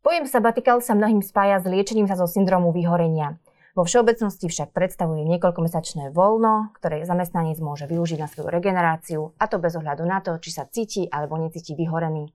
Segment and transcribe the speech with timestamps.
[0.00, 3.36] Pojem sabatikal sa mnohým spája s liečením sa zo syndromu vyhorenia.
[3.76, 9.60] Vo všeobecnosti však predstavuje niekoľkomesačné voľno, ktoré zamestnanec môže využiť na svoju regeneráciu, a to
[9.60, 12.32] bez ohľadu na to, či sa cíti alebo necíti vyhorený.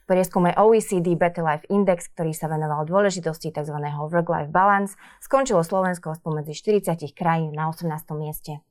[0.00, 3.76] V prieskume OECD Better Life Index, ktorý sa venoval dôležitosti tzv.
[3.82, 7.90] work-life balance, skončilo Slovensko spomedzi 40 krajín na 18.
[8.14, 8.62] mieste.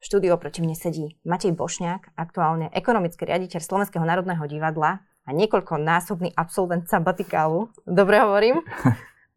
[0.00, 6.32] V štúdiu oproti mne sedí Matej Bošňák, aktuálne ekonomický riaditeľ Slovenského národného divadla a niekoľkonásobný
[6.40, 7.68] absolvent sabatikálu.
[7.84, 8.64] Dobre hovorím?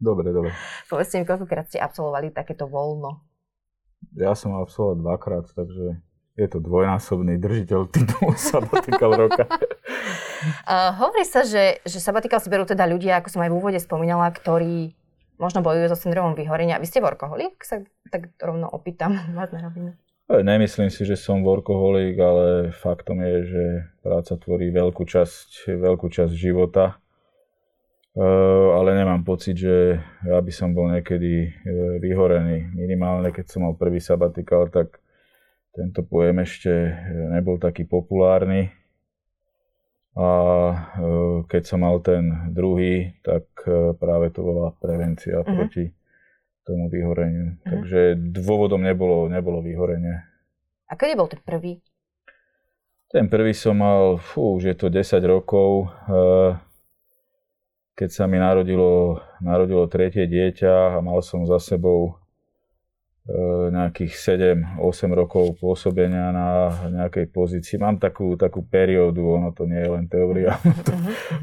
[0.04, 0.52] Dobre, dobre.
[0.92, 3.24] Povedzte mi, koľkokrát ste absolvovali takéto voľno?
[4.20, 5.96] Ja som absolvoval dvakrát, takže
[6.36, 9.48] je to dvojnásobný držiteľ titulu sabatikal roka.
[10.68, 13.80] uh, hovorí sa, že, že sabatikal si berú teda ľudia, ako som aj v úvode
[13.80, 14.92] spomínala, ktorí
[15.40, 16.84] možno bojujú so syndromom vyhorenia.
[16.84, 17.64] Vy ste workoholik?
[17.64, 17.80] Sa
[18.12, 19.96] tak rovno opýtam vás na rovinu.
[20.32, 23.64] Nemyslím si, že som workoholik, ale faktom je, že
[24.00, 27.04] práca tvorí veľkú časť, veľkú časť života
[28.14, 32.70] Eh, ale nemám pocit, že ja by som bol niekedy eh, vyhorený.
[32.78, 35.02] Minimálne, keď som mal prvý sabatikál, tak
[35.74, 36.94] tento pojem ešte eh,
[37.34, 38.70] nebol taký populárny.
[40.14, 40.30] A
[41.50, 43.50] keď som mal ten druhý, tak
[43.98, 45.50] práve to bola prevencia uh-huh.
[45.58, 45.90] proti
[46.64, 47.56] tomu vyhoreniu.
[47.56, 47.70] Uh-huh.
[47.70, 50.24] Takže dôvodom nebolo, nebolo vyhorenie.
[50.88, 51.84] A kedy bol ten prvý?
[53.14, 55.94] Ten prvý som mal, fú, už je to 10 rokov
[57.94, 62.18] keď sa mi narodilo, narodilo tretie dieťa a mal som za sebou
[63.30, 63.32] e,
[63.70, 64.14] nejakých
[64.82, 66.50] 7-8 rokov pôsobenia na
[66.90, 67.78] nejakej pozícii.
[67.78, 70.94] Mám takú, takú periódu, ono to nie je len teória, to,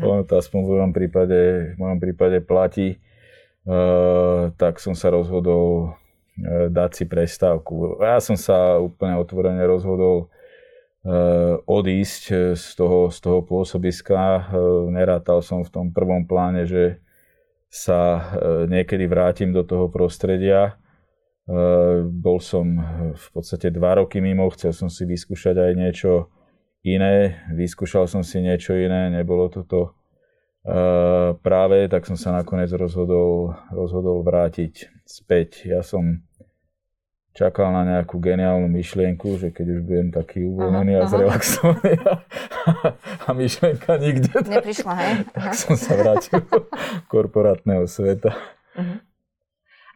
[0.03, 1.39] ono to aspoň v mojom prípade,
[1.75, 2.98] v mojom prípade platí.
[3.66, 3.78] E,
[4.56, 5.97] tak som sa rozhodol
[6.39, 8.00] e, dať si prestávku.
[8.00, 10.33] Ja som sa úplne otvorene rozhodol
[11.00, 14.52] Eh, odísť z toho, z toho pôsobiska.
[14.92, 17.00] Nerátal som v tom prvom pláne, že
[17.72, 18.34] sa
[18.67, 20.74] niekedy vrátim do toho prostredia.
[22.02, 22.67] Bol som
[23.14, 26.12] v podstate dva roky mimo, chcel som si vyskúšať aj niečo
[26.83, 27.46] iné.
[27.55, 29.95] Vyskúšal som si niečo iné, nebolo toto
[31.41, 35.65] práve, tak som sa nakoniec rozhodol, rozhodol vrátiť späť.
[35.65, 36.25] Ja som
[37.33, 42.15] čakal na nejakú geniálnu myšlienku, že keď už budem taký uvoľnený a zrelaxovaný a,
[42.98, 45.13] a myšlienka nikde, tak, Neprišla, hej?
[45.33, 46.67] tak som sa vrátil do
[47.09, 48.35] korporátneho sveta.
[48.77, 48.98] Uh-huh.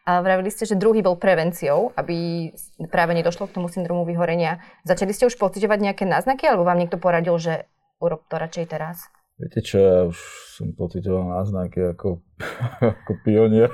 [0.05, 2.49] A vravili ste, že druhý bol prevenciou, aby
[2.93, 4.61] práve nedošlo k tomu syndromu vyhorenia.
[4.85, 7.65] Začali ste už pocitovať nejaké náznaky, alebo vám niekto poradil, že
[8.05, 9.09] urob to radšej teraz?
[9.35, 10.19] Viete čo, ja už
[10.55, 12.23] som pocitoval náznaky ako,
[12.95, 13.67] ako pionier.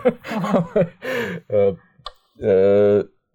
[1.52, 1.76] e,
[2.40, 2.54] e,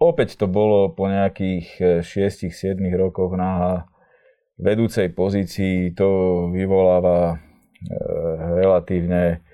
[0.01, 3.85] opäť to bolo po nejakých 6-7 e, rokoch na
[4.57, 5.93] vedúcej pozícii.
[5.93, 6.09] To
[6.49, 7.37] vyvoláva
[8.57, 9.45] relatívne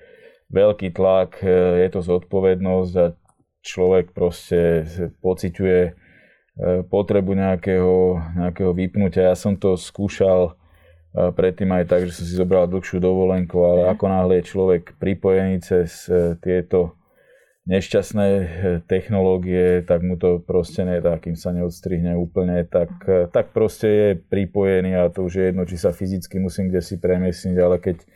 [0.48, 1.44] veľký tlak,
[1.76, 3.12] je to zodpovednosť a
[3.60, 4.88] človek proste
[5.20, 5.80] pociťuje
[6.88, 9.28] potrebu nejakého, nejakého vypnutia.
[9.28, 10.56] Ja som to skúšal
[11.12, 13.90] predtým aj tak, že som si zobral dlhšiu dovolenku, ale mhm.
[13.92, 16.08] ako náhle je človek pripojený cez
[16.40, 16.96] tieto
[17.66, 18.46] nešťastné eh,
[18.90, 24.08] technológie, tak mu to proste nedá, kým sa neodstrihne úplne, tak, eh, tak proste je
[24.18, 27.96] pripojený a to už je jedno, či sa fyzicky musím kde si premiesniť, ale keď
[28.02, 28.06] eh,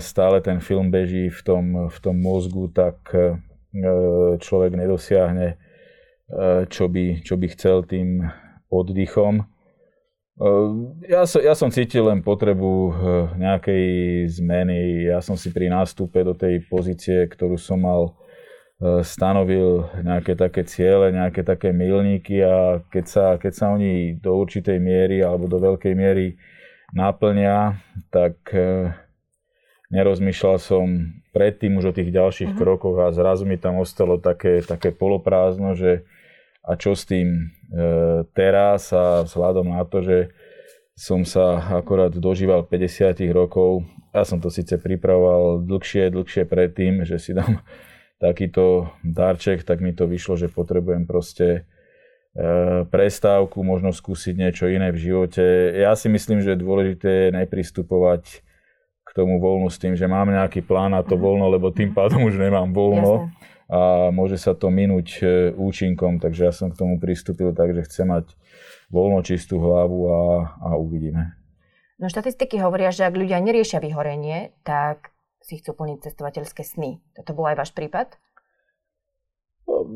[0.00, 3.00] stále ten film beží v tom, v tom mozgu, tak
[4.42, 5.54] človek nedosiahne,
[6.66, 8.26] čo by, čo by chcel tým
[8.66, 9.46] oddychom.
[11.04, 12.96] Ja, so, ja som cítil len potrebu
[13.36, 13.84] nejakej
[14.40, 15.04] zmeny.
[15.12, 18.16] Ja som si pri nástupe do tej pozície, ktorú som mal
[18.80, 24.32] E, stanovil nejaké také ciele, nejaké také milníky a keď sa, keď sa oni do
[24.40, 26.40] určitej miery alebo do veľkej miery
[26.96, 27.76] naplnia,
[28.08, 28.88] tak e,
[29.92, 32.60] nerozmýšľal som predtým už o tých ďalších uh-huh.
[32.64, 36.08] krokoch a zrazu mi tam ostalo také, také poloprázdno, že
[36.60, 37.42] a čo s tým e,
[38.36, 40.18] teraz a vzhľadom na to, že
[41.00, 43.88] som sa akorát dožíval 50 rokov.
[44.12, 47.64] Ja som to síce pripravoval dlhšie, dlhšie predtým, že si dám
[48.20, 51.64] takýto darček, tak mi to vyšlo, že potrebujem proste
[52.36, 55.72] e, prestávku, možno skúsiť niečo iné v živote.
[55.72, 58.44] Ja si myslím, že dôležité je nepristupovať
[59.10, 61.22] k tomu voľnu s tým, že mám nejaký plán na to mhm.
[61.22, 63.34] voľno, lebo tým pádom už nemám voľno Jasne.
[63.66, 63.80] a
[64.14, 65.24] môže sa to minúť e,
[65.58, 68.30] účinkom, takže ja som k tomu pristúpil tak, že chcem mať
[68.90, 70.20] voľno čistú hlavu a,
[70.62, 71.34] a uvidíme.
[72.00, 75.12] No štatistiky hovoria, že ak ľudia neriešia vyhorenie, tak
[75.42, 77.02] si chcú plniť cestovateľské sny.
[77.12, 78.16] Toto bol aj váš prípad?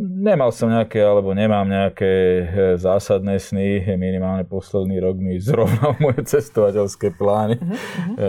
[0.01, 2.45] Nemal som nejaké, alebo nemám nejaké eh,
[2.81, 3.85] zásadné sny.
[3.95, 7.61] Minimálne posledný rok mi zrovnal moje cestovateľské plány.
[7.61, 8.15] Uh-huh.
[8.19, 8.29] E,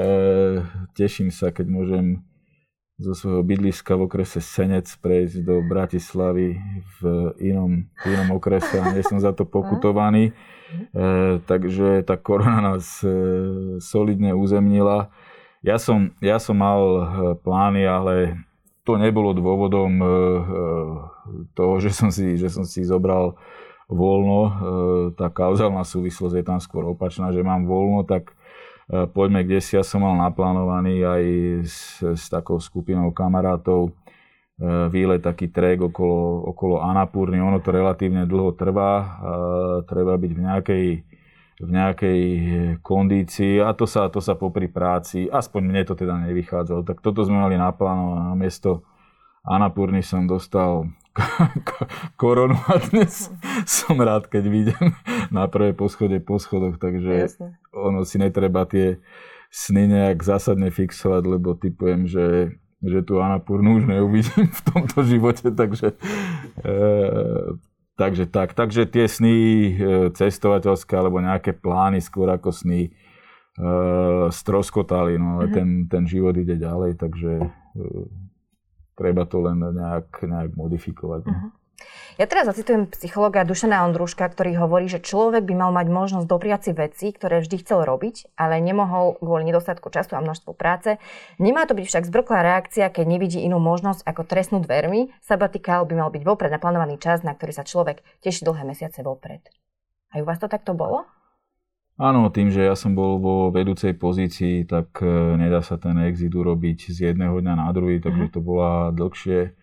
[0.93, 2.05] teším sa, keď môžem
[2.95, 6.55] zo svojho bydliska v okrese Senec prejsť do Bratislavy
[6.95, 6.99] v
[7.43, 10.31] inom, v inom okrese a nie som za to pokutovaný.
[10.31, 13.11] E, takže tá korona nás e,
[13.83, 15.11] solidne uzemnila.
[15.65, 16.79] Ja som, ja som mal
[17.41, 18.37] plány, ale
[18.85, 20.11] to nebolo dôvodom e, e,
[21.57, 23.33] toho, že som si, že som si zobral
[23.89, 24.39] voľno.
[24.45, 24.51] E,
[25.17, 28.37] tá kauzálna súvislosť je tam skôr opačná, že mám voľno, tak
[28.85, 29.73] poďme kde si.
[29.73, 31.23] Ja som mal naplánovaný aj
[31.65, 33.97] s, s takou skupinou kamarátov
[34.93, 37.41] výlet, taký trek okolo, okolo Anapurny.
[37.41, 39.19] Ono to relatívne dlho trvá.
[39.89, 40.85] Treba byť v nejakej
[41.55, 42.21] v nejakej
[42.83, 46.83] kondícii a to sa, to sa popri práci, aspoň mne to teda nevychádzalo.
[46.83, 48.21] Tak toto sme mali naplánované.
[48.27, 48.83] Na miesto
[49.45, 50.91] Anapurny som dostal
[52.21, 53.31] koronu a dnes
[53.63, 54.87] som rád, keď vidím
[55.31, 57.47] na prvé poschode po schodoch, takže Jasne.
[57.71, 58.99] ono si netreba tie
[59.47, 65.55] sny nejak zásadne fixovať, lebo typujem, že, že tú Anapurnu už neuvidím v tomto živote,
[65.55, 65.95] takže
[66.59, 66.75] e,
[67.95, 69.71] Takže tak, takže tie sny e,
[70.11, 72.91] cestovateľské alebo nejaké plány skôr ako sny
[73.59, 75.55] uh, stroskotali, no ale mm-hmm.
[75.55, 78.05] ten, ten život ide ďalej, takže uh,
[78.99, 81.23] treba to len nejak, nejak modifikovať.
[81.23, 81.49] Mm-hmm.
[82.15, 86.61] Ja teraz zacitujem psychologa Dušana Ondruška, ktorý hovorí, že človek by mal mať možnosť dopriať
[86.63, 90.95] si veci, ktoré vždy chcel robiť, ale nemohol kvôli nedostatku času a množstvu práce.
[91.43, 95.11] Nemá to byť však zbrklá reakcia, keď nevidí inú možnosť ako trestnúť dvermi.
[95.19, 99.43] Sabatikál by mal byť vopred naplánovaný čas, na ktorý sa človek teší dlhé mesiace vopred.
[100.15, 101.03] A u vás to takto bolo?
[101.95, 105.07] Áno, tým, že ja som bol vo vedúcej pozícii, tak e,
[105.39, 109.55] nedá sa ten exit urobiť z jedného dňa na druhý, takže to bola dlhšie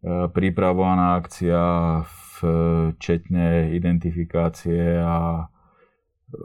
[0.00, 1.60] E, pripravovaná akcia
[2.40, 6.36] včetne identifikácie a e,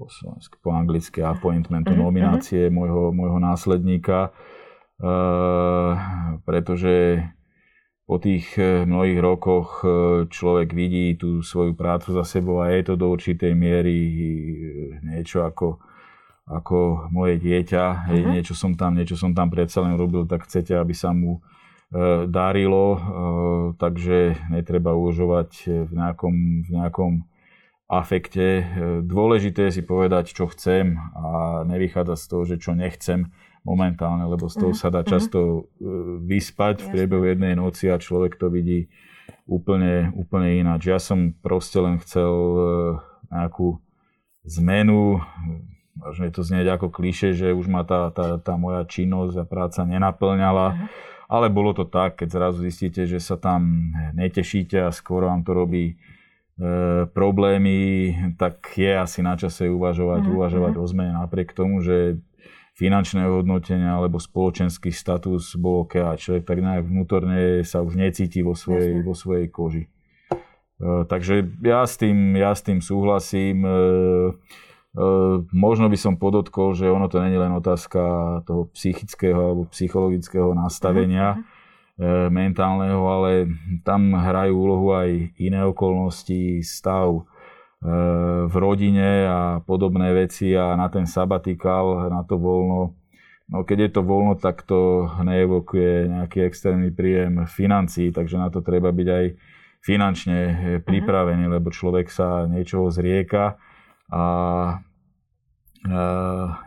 [0.00, 2.08] po slovensku, po anglicky appointmentu, mm-hmm.
[2.08, 4.32] nominácie môjho, môjho následníka,
[4.96, 5.10] e,
[6.48, 7.20] pretože
[8.04, 9.80] po tých mnohých rokoch
[10.28, 13.96] človek vidí tú svoju prácu za sebou a je to do určitej miery
[15.08, 15.80] niečo ako,
[16.44, 17.84] ako moje dieťa.
[18.04, 18.28] Uh-huh.
[18.36, 21.63] Niečo som tam, niečo som tam predsa len robil, tak chcete, aby sa mu E,
[22.26, 23.00] darilo, e,
[23.78, 25.50] takže netreba uvažovať
[25.86, 26.36] v nejakom,
[26.66, 27.12] v nejakom
[27.86, 28.46] afekte.
[28.60, 28.64] E,
[29.06, 33.30] dôležité je si povedať, čo chcem a nevychádzať z toho, že čo nechcem
[33.62, 34.82] momentálne, lebo z toho uh-huh.
[34.82, 35.08] sa dá mhm.
[35.08, 35.70] často
[36.26, 38.92] vyspať v priebehu jednej noci a človek to vidí
[39.48, 40.90] úplne, úplne ináč.
[40.90, 42.28] Ja som proste len chcel
[43.32, 43.80] nejakú
[44.44, 45.24] zmenu,
[45.96, 49.44] možno je to znieť ako kliše, že už ma tá, tá, tá moja činnosť a
[49.48, 50.68] práca nenaplňala.
[50.76, 55.42] Uh-huh ale bolo to tak, keď zrazu zistíte, že sa tam netešíte a skôr vám
[55.42, 55.94] to robí e,
[57.08, 57.78] problémy,
[58.36, 60.36] tak je asi na čase uvažovať, mm-hmm.
[60.36, 62.20] uvažovať o zmene napriek tomu, že
[62.74, 68.42] finančné hodnotenie alebo spoločenský status bol OK a človek tak nejak vnútorne sa už necíti
[68.42, 69.86] vo svojej, vo svojej koži.
[69.86, 73.62] E, takže ja s tým, ja s tým súhlasím.
[73.62, 73.74] E,
[75.50, 78.00] možno by som podotkol, že ono to není len otázka
[78.46, 81.42] toho psychického alebo psychologického nastavenia
[81.98, 82.30] mm-hmm.
[82.30, 83.50] mentálneho, ale
[83.82, 85.10] tam hrajú úlohu aj
[85.42, 87.26] iné okolnosti, stav
[87.82, 92.94] ehm, v rodine a podobné veci a na ten sabatikál, na to voľno.
[93.44, 98.64] No keď je to voľno, tak to neevokuje nejaký extrémny príjem financií, takže na to
[98.64, 99.24] treba byť aj
[99.82, 100.54] finančne eh,
[100.86, 101.56] pripravený, mm-hmm.
[101.58, 103.58] lebo človek sa niečoho zrieka
[104.10, 104.24] a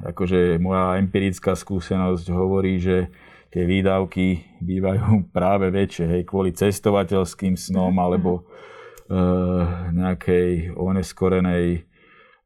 [0.06, 3.10] akože moja empirická skúsenosť hovorí, že
[3.50, 8.06] tie výdavky bývajú práve väčšie, hej, kvôli cestovateľským snom mm-hmm.
[8.06, 11.88] alebo uh, nejakej oneskorenej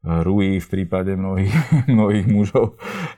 [0.02, 1.54] ruí v prípade mnohých,
[1.94, 2.74] mnohých mužov.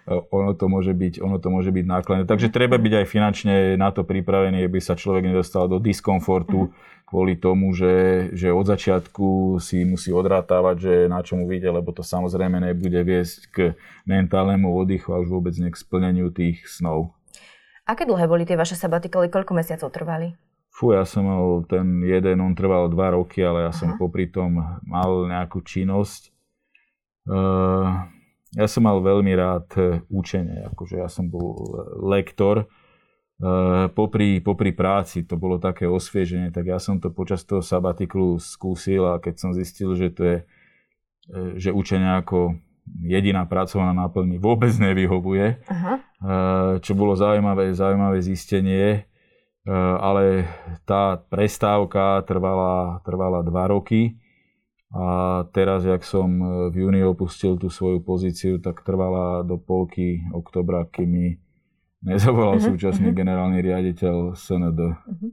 [0.08, 2.24] Ono to, môže byť, ono to môže byť nákladné.
[2.28, 6.76] Takže treba byť aj finančne na to pripravený, aby sa človek nedostal do diskomfortu.
[7.14, 12.02] Kvôli tomu, že, že od začiatku si musí odrátávať, že na čomu vyjde, lebo to
[12.02, 13.56] samozrejme nebude viesť k
[14.02, 17.14] mentálnemu oddychu a už vôbec nie k splneniu tých snov.
[17.86, 19.30] Aké dlhé boli tie vaše sabatikoly?
[19.30, 20.34] Koľko mesiacov trvali?
[20.74, 23.78] Fú, ja som mal ten jeden, on trval dva roky, ale ja Aha.
[23.78, 26.34] som popri tom mal nejakú činnosť
[27.24, 27.88] Eh,
[28.54, 31.56] ja som mal veľmi rád eh, učenie, akože ja som bol
[32.04, 32.68] lektor,
[33.94, 39.10] popri, popri práci to bolo také osvieženie, tak ja som to počas toho sabatiklu skúsil
[39.10, 40.36] a keď som zistil, že to je,
[41.58, 42.54] že učenie ako
[43.00, 45.94] jediná pracovná náplň mi vôbec nevyhovuje, Aha.
[46.78, 49.08] čo bolo zaujímavé, zaujímavé zistenie,
[49.72, 50.44] ale
[50.84, 54.20] tá prestávka trvala, trvala dva roky
[54.94, 56.28] a teraz, jak som
[56.70, 61.26] v júni opustil tú svoju pozíciu, tak trvala do polky oktobra, kým mi
[62.04, 63.18] nezavolal uh-huh, súčasný uh-huh.
[63.18, 64.80] generálny riaditeľ SND.
[64.94, 65.30] Uh-huh.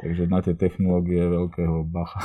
[0.00, 2.22] Takže na tie technológie veľkého bacha.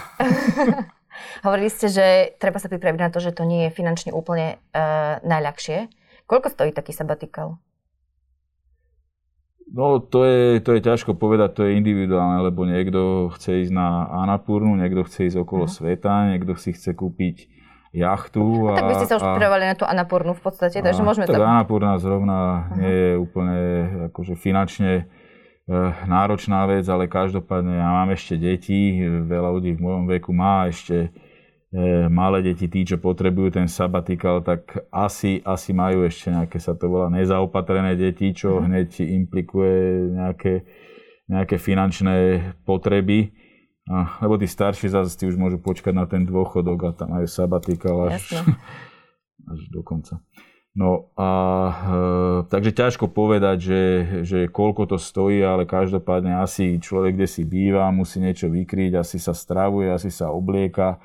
[1.45, 2.05] Hovorili ste, že
[2.39, 5.91] treba sa pripraviť na to, že to nie je finančne úplne uh, najľahšie.
[6.29, 7.59] Koľko stojí taký sabatikal?
[9.69, 14.09] No to je, to je ťažko povedať, to je individuálne, lebo niekto chce ísť na
[14.25, 15.75] Anapurnu, niekto chce ísť okolo uh-huh.
[15.75, 17.58] sveta, niekto si chce kúpiť
[17.93, 18.69] jachtu.
[18.69, 21.25] A, a tak by ste sa už pripravovali na tú Anapurnu v podstate, takže môžeme
[21.25, 21.43] tak to...
[21.43, 22.77] Anapurna zrovna uh-huh.
[22.77, 23.57] nie je úplne
[24.13, 25.03] akože finančne e,
[26.05, 31.09] náročná vec, ale každopádne ja mám ešte deti, veľa ľudí v mojom veku má ešte
[31.69, 36.73] E, malé deti, tí, čo potrebujú ten sabatikal, tak asi, asi majú ešte nejaké, sa
[36.73, 38.61] to volá, nezaopatrené deti, čo mhm.
[38.65, 39.77] hneď implikuje
[40.17, 40.53] nejaké,
[41.29, 43.29] nejaké finančné potreby.
[43.89, 47.25] A, lebo tí starší zase tí už môžu počkať na ten dôchodok a tam majú
[47.25, 48.37] sabatikal až,
[49.51, 50.21] až do konca.
[50.77, 51.29] No a
[51.67, 51.73] e,
[52.53, 53.81] takže ťažko povedať, že,
[54.21, 59.17] že koľko to stojí, ale každopádne asi človek, kde si býva, musí niečo vykryť, asi
[59.17, 61.01] sa stravuje, asi sa oblieka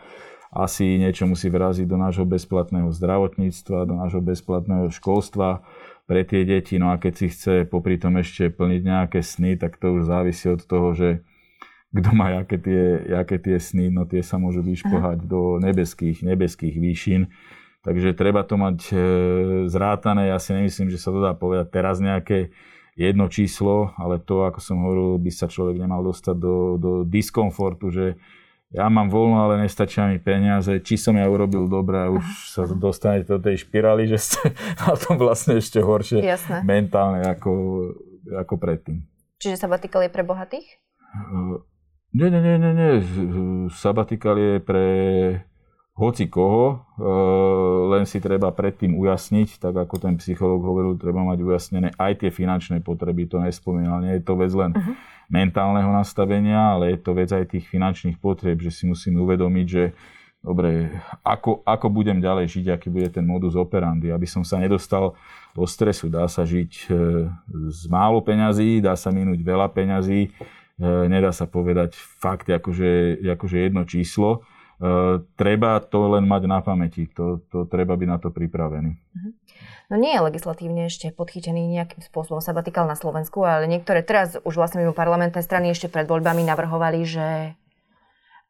[0.55, 5.67] asi niečo musí vraziť do nášho bezplatného zdravotníctva, do nášho bezplatného školstva
[6.07, 6.79] pre tie deti.
[6.79, 10.47] No a keď si chce popri tom ešte plniť nejaké sny, tak to už závisí
[10.47, 11.27] od toho, že
[11.95, 12.83] kto má aké tie,
[13.15, 15.29] aké tie sny, no tie sa môžu vyšpohať Aha.
[15.31, 17.31] do nebeských, nebeských výšin.
[17.85, 18.97] Takže treba to mať e,
[19.71, 20.33] zrátané.
[20.33, 22.51] Ja si nemyslím, že sa to dá povedať teraz nejaké
[22.97, 27.93] jedno číslo, ale to, ako som hovoril, by sa človek nemal dostať do, do diskomfortu,
[27.93, 28.07] že
[28.75, 32.67] ja mám voľno, ale nestačia mi peniaze, či som ja urobil dobre a už sa
[32.67, 34.41] dostanete do tej špirály, že ste
[34.83, 36.67] na tom vlastne ešte horšie Jasné.
[36.67, 37.53] mentálne ako,
[38.33, 39.05] ako predtým.
[39.39, 40.67] Čiže sabatikal je pre bohatých?
[41.15, 41.44] Uh,
[42.15, 42.93] nie, nie, nie, nie, nie.
[43.75, 44.87] Sabatikal je pre
[45.95, 51.39] hoci koho, uh, len si treba predtým ujasniť, tak ako ten psychológ hovoril, treba mať
[51.39, 56.77] ujasnené aj tie finančné potreby, to nespomínal, nie je to vec len uh-huh mentálneho nastavenia,
[56.77, 59.97] ale je to vec aj tých finančných potrieb, že si musím uvedomiť, že
[60.45, 60.93] dobre,
[61.25, 65.17] ako, ako budem ďalej žiť, aký bude ten modus operandi, aby som sa nedostal
[65.57, 66.13] do stresu.
[66.13, 67.29] Dá sa žiť e,
[67.73, 70.31] z málo peňazí, dá sa minúť veľa peňazí, e,
[70.81, 74.43] nedá sa povedať fakt akože, akože jedno číslo.
[74.83, 78.91] E, treba to len mať na pamäti, to, to treba byť na to pripravený.
[78.91, 79.33] Uh-huh.
[79.93, 84.55] No nie je legislatívne ešte podchytený nejakým spôsobom sabatikál na Slovensku, ale niektoré teraz už
[84.59, 87.55] vlastne mimo parlamentné strany ešte pred voľbami navrhovali, že,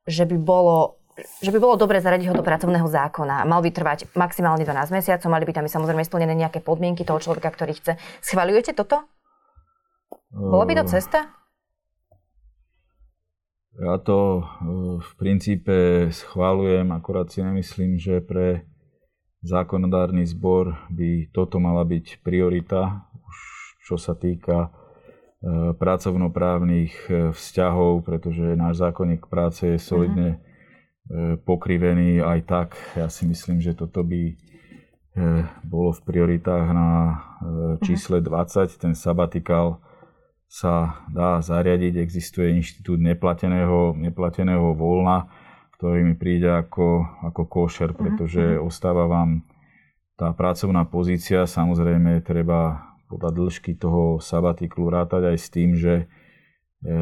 [0.08, 3.46] že by bolo že by bolo dobre zaradiť ho do pracovného zákona.
[3.46, 7.54] Mal by trvať maximálne 12 mesiacov, mali by tam samozrejme splnené nejaké podmienky toho človeka,
[7.54, 7.94] ktorý chce.
[8.18, 9.06] Schvaľujete toto?
[10.34, 11.30] Bola by to cesta?
[13.74, 14.46] Ja to
[15.02, 18.62] v princípe schválujem, akorát si nemyslím, že pre
[19.42, 23.36] zákonodárny zbor by toto mala byť priorita, už
[23.82, 31.36] čo sa týka e, pracovnoprávnych e, vzťahov, pretože náš zákonník práce je solidne uh-huh.
[31.42, 32.68] pokrivený aj tak.
[32.94, 34.38] Ja si myslím, že toto by
[35.62, 36.90] bolo v prioritách na
[37.38, 37.86] mhm.
[37.86, 38.66] čísle 20.
[38.82, 39.78] Ten sabatikál
[40.54, 41.98] sa dá zariadiť.
[41.98, 45.26] Existuje inštitút neplateného, neplateného voľna,
[45.74, 48.70] ktorý mi príde ako, ako košer, mhm, pretože uh-huh.
[48.70, 49.42] ostáva vám
[50.14, 51.42] tá pracovná pozícia.
[51.42, 56.06] Samozrejme, treba podľa dĺžky toho sabatiklu rátať aj s tým, že
[56.86, 56.94] e,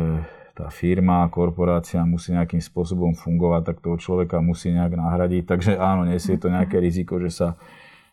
[0.57, 5.45] tá firma, korporácia musí nejakým spôsobom fungovať, tak toho človeka musí nejak nahradiť.
[5.45, 6.85] Takže áno, nesie to nejaké mhm.
[6.89, 7.49] riziko, že sa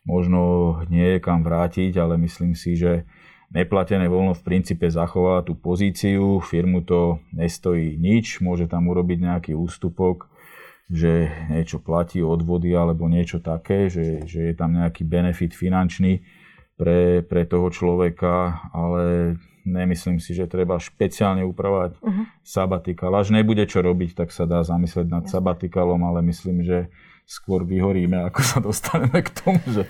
[0.03, 3.07] možno nie je kam vrátiť, ale myslím si, že
[3.49, 9.51] neplatené voľno v princípe zachová tú pozíciu, firmu to nestojí nič, môže tam urobiť nejaký
[9.57, 10.29] ústupok,
[10.89, 16.25] že niečo platí odvody alebo niečo také, že, že je tam nejaký benefit finančný
[16.77, 19.35] pre, pre toho človeka, ale
[19.69, 22.25] nemyslím si, že treba špeciálne upravovať uh-huh.
[22.41, 23.13] sabatikál.
[23.13, 26.89] Až nebude čo robiť, tak sa dá zamyslieť nad sabatikalom, ale myslím, že
[27.29, 29.85] skôr vyhoríme, ako sa dostaneme k tomu, že,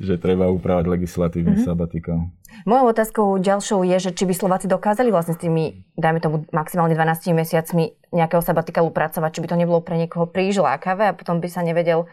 [0.00, 1.68] že treba upravať legislatívny uh-huh.
[1.68, 2.32] sabatikál.
[2.64, 6.96] Mojou otázkou ďalšou je, že či by Slováci dokázali vlastne s tými, dajme tomu maximálne
[6.96, 11.44] 12 mesiacmi nejakého sabatikalu pracovať, či by to nebolo pre niekoho príliš lákavé a potom
[11.44, 12.08] by sa nevedel,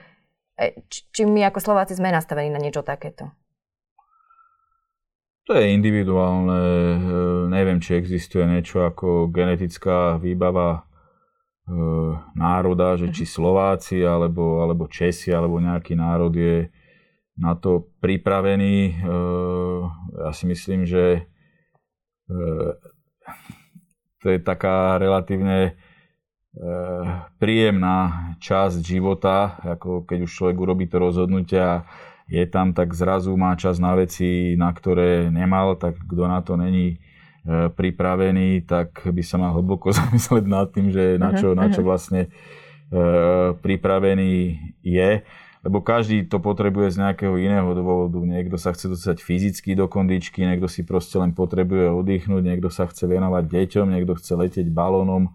[0.59, 3.31] e, či, my ako Slováci sme nastavení na niečo takéto.
[5.47, 6.59] To je individuálne.
[6.59, 6.97] E,
[7.47, 10.83] neviem, či existuje niečo ako genetická výbava
[12.37, 16.69] národa, že či Slováci alebo, alebo Česi alebo nejaký národ je
[17.35, 18.77] na to pripravený.
[18.89, 18.93] E,
[20.21, 21.25] ja si myslím, že
[22.29, 22.41] e,
[24.21, 25.73] to je taká relatívne
[27.35, 31.83] príjemná časť života, ako keď už človek urobí to rozhodnutie a
[32.25, 36.57] je tam, tak zrazu má čas na veci, na ktoré nemal, tak kto na to
[36.57, 36.97] není
[37.45, 42.25] pripravený, tak by sa mal hlboko zamyslieť nad tým, že na čo, na čo vlastne
[42.25, 42.29] e,
[43.53, 44.33] pripravený
[44.81, 45.21] je.
[45.65, 48.21] Lebo každý to potrebuje z nejakého iného dôvodu.
[48.21, 52.85] Niekto sa chce dostať fyzicky do kondičky, niekto si proste len potrebuje oddychnúť, niekto sa
[52.85, 55.33] chce venovať deťom, niekto chce letieť balónom.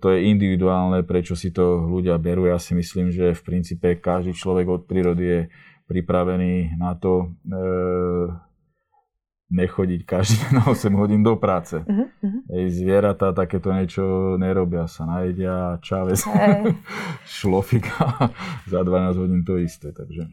[0.00, 2.48] To je individuálne, prečo si to ľudia berú.
[2.48, 5.40] Ja si myslím, že v princípe každý človek od prírody je
[5.92, 7.36] pripravený na to
[9.48, 11.80] nechodiť každý na 8 hodín do práce.
[11.80, 12.40] Uh-huh, uh-huh.
[12.52, 16.76] Ej, zvieratá takéto niečo nerobia, sa najedia čaves, hey.
[17.40, 18.32] šlofika
[18.72, 19.90] za 12 hodín to isté.
[19.92, 20.28] Takže.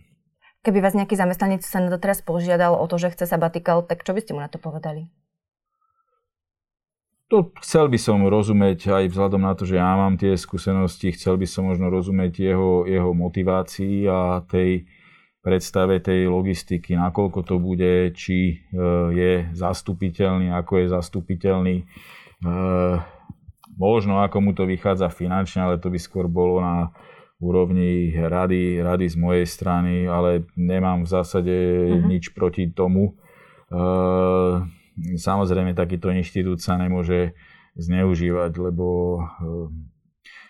[0.66, 4.02] Keby vás nejaký zamestnanec sa na to teraz požiadal o to, že chce sabatikal, tak
[4.02, 5.08] čo by ste mu na to povedali?
[7.34, 11.42] To chcel by som rozumieť aj vzhľadom na to, že ja mám tie skúsenosti, chcel
[11.42, 14.86] by som možno rozumieť jeho, jeho motivácii a tej,
[15.46, 18.56] predstave tej logistiky, nakoľko to bude, či e,
[19.14, 21.76] je zastupiteľný, ako je zastupiteľný.
[21.78, 21.86] E,
[23.78, 26.90] možno ako mu to vychádza finančne, ale to by skôr bolo na
[27.38, 31.54] úrovni rady, rady z mojej strany, ale nemám v zásade
[31.94, 32.10] uh-huh.
[32.10, 33.14] nič proti tomu.
[33.14, 33.14] E,
[35.22, 37.38] samozrejme, takýto inštitút sa nemôže
[37.78, 39.20] zneužívať, lebo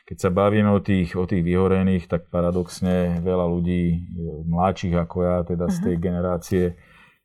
[0.06, 3.98] keď sa bavíme o tých, o tých vyhorených, tak paradoxne veľa ľudí, e,
[4.46, 6.02] mladších ako ja, teda z tej mhm.
[6.02, 6.64] generácie,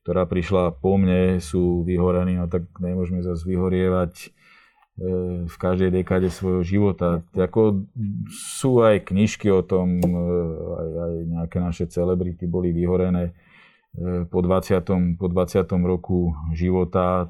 [0.00, 4.28] ktorá prišla po mne, sú vyhorení, no tak nemôžeme zase vyhorievať e,
[5.44, 7.20] v každej dekáde svojho života.
[7.36, 7.84] Ako
[8.32, 10.08] sú aj knižky o tom, e,
[10.72, 13.36] aj, aj nejaké naše celebrity boli vyhorené
[14.30, 15.18] po 20.
[15.18, 15.66] Po 20.
[15.82, 17.26] roku života.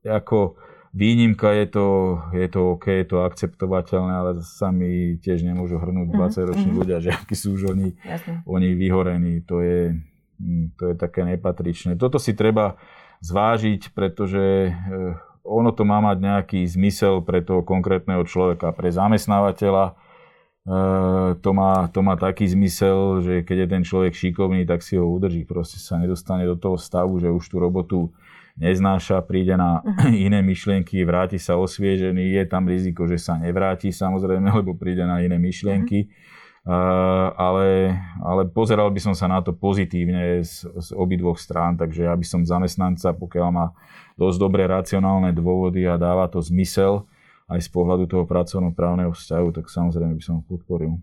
[0.00, 0.56] Ako,
[0.98, 1.86] Výnimka je to,
[2.34, 6.80] je to OK, je to akceptovateľné, ale sami tiež nemôžu hrnúť 20-roční mm-hmm.
[6.82, 7.94] ľudia, že akí sú už oni,
[8.42, 9.46] oni vyhorení.
[9.46, 9.94] To je,
[10.42, 11.94] hm, to je také nepatričné.
[11.94, 12.74] Toto si treba
[13.22, 15.14] zvážiť, pretože eh,
[15.46, 19.94] ono to má mať nejaký zmysel pre toho konkrétneho človeka, pre zamestnávateľa.
[19.94, 24.98] Eh, to má, to má taký zmysel, že keď je ten človek šikovný, tak si
[24.98, 25.46] ho udrží.
[25.46, 28.10] Proste sa nedostane do toho stavu, že už tú robotu
[28.58, 30.10] neznáša, príde na uh-huh.
[30.26, 35.22] iné myšlienky, vráti sa osviežený, je tam riziko, že sa nevráti samozrejme, lebo príde na
[35.22, 36.10] iné myšlienky.
[36.68, 42.04] Uh, ale, ale pozeral by som sa na to pozitívne z, z obidvoch strán, takže
[42.04, 43.72] ja by som zamestnanca, pokiaľ má
[44.20, 47.08] dosť dobré racionálne dôvody a dáva to zmysel
[47.48, 51.00] aj z pohľadu toho pracovnoprávneho vzťahu, tak samozrejme by som ho podporil.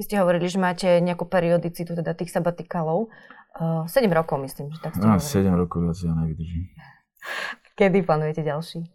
[0.00, 3.12] Vy ste hovorili, že máte nejakú periodicitu teda tých sabatikalov.
[3.54, 6.74] 7 rokov myslím, že tak ste no, 7 rokov viac ja nevydržím.
[7.78, 8.90] Kedy plánujete ďalší?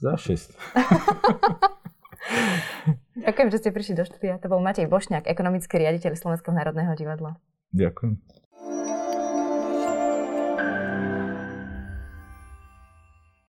[0.00, 0.56] Za 6.
[3.24, 4.40] Ďakujem, že ste prišli do štúdia.
[4.40, 7.36] To bol Matej Bošňák, ekonomický riaditeľ Slovenského národného divadla.
[7.76, 8.16] Ďakujem.